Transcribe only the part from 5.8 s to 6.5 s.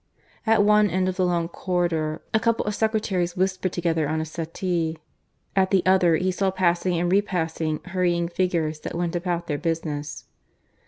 other he saw